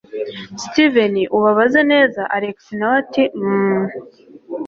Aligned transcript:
steven 0.63 1.15
ubabaze 1.37 1.79
neza 1.93 2.21
alex 2.35 2.57
nawe 2.79 2.95
ati 3.03 3.23
hhm 3.37 3.81